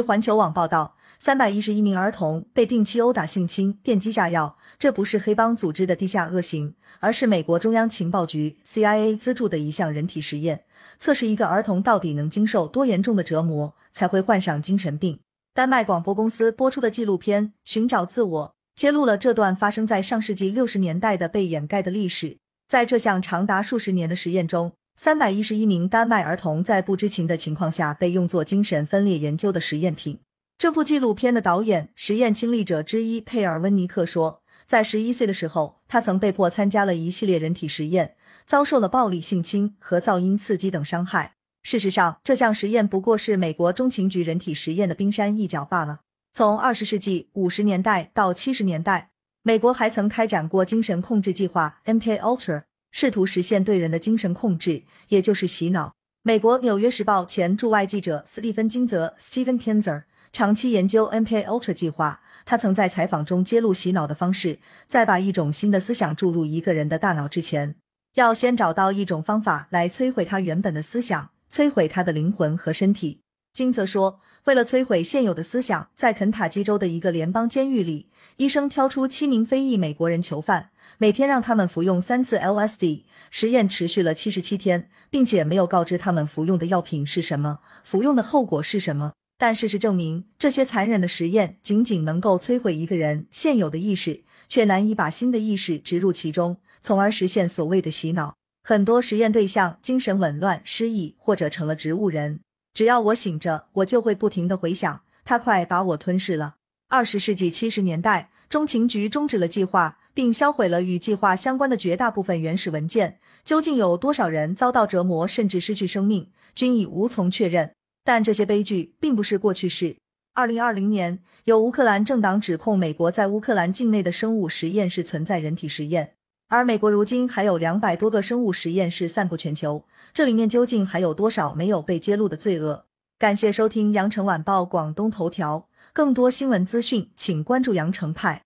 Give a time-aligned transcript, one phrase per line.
[0.00, 10.64] 环球网报道，三百一十一名儿童被定期殴打、性侵、电击下药，这不是黑帮组织的地下恶行，而是美国中央情报局 （CIA） 资助的一项人体实验，
[10.98, 15.20] 测试一个儿童到底能经受多严重的折磨才会患上精神病。
[15.52, 22.38] 丹麦广播公司播出的纪录片《寻找自我》揭露了这段发生在上世纪六十年代的被掩盖的历史。
[22.68, 24.72] 在这项长达数十年的实验中，
[25.02, 30.18] 三百一十一名丹麦儿童在不知情的情况下被用作精神分裂研究的实验品。
[30.58, 38.14] 这部纪录片的导演、实验亲历者之一佩尔温尼克说，在十一岁的时候，他曾被迫参加了一系列人体实验，
[38.44, 41.36] 遭受了暴力性侵和噪音刺激等伤害。
[41.62, 46.00] 事实上，这项实验不过是美国中情局人体实验的冰山一角罢了。
[46.34, 49.12] 从二十世纪五十年代到七十年代，
[49.42, 55.94] 美国还曾开展过精神控制计划 MK Ultra，试图实现对人的精神控制，也就是洗脑。
[56.22, 67.76] 美国《纽约时报》前驻外记者斯蒂芬金泽 （Stephen Kinzer） 长期研究 MK Ultra 计划，他曾在采访中揭露洗脑的方式：在把一种新的思想注入一个人的大脑之前，
[68.14, 71.30] 要先找到一种方法来摧毁他原本的思想。
[71.50, 73.22] 摧毁他的灵魂和身体。
[73.52, 83.02] 金泽说，为了摧毁现有的思想，在肯塔基州的一个联邦监狱里，医生挑出七名非裔美国人囚犯，每天让他们服用三次 LSD。
[83.30, 89.12] 实验持续了七十七天，并且没有告知他们服用的药品是什么，服用的后果是什么。
[89.38, 98.34] 但事实证明，这些残忍的实验仅仅能够摧毁一个人现有的意识，却难以把新的意识植入其中，从而实现所谓的洗脑。
[98.64, 102.40] 很多实验对象精神紊乱、失忆或者成了植物人。
[102.80, 106.54] 只要我醒着，我就会不停的回想，他快把我吞噬了。
[106.88, 113.18] 二十世纪七十年代，中情局终止了计划，并销毁了与计划相关的绝大部分原始文件。
[113.44, 117.74] 究竟有多少人遭到折磨，甚至失去生命，均已无从确认。
[118.02, 119.98] 但这些悲剧并不是过去式。
[120.32, 126.14] 二零二零年，有乌克兰政党指控美国在乌克兰境内的生物实验室存在人体实验。
[126.50, 132.86] 而美国如今还有两百多个生物实验室散布全球，这里面究竟还有多少没有被揭露的罪恶？
[133.20, 138.42] 感谢收听羊城晚报广东头条，更多新闻资讯，请关注羊城派。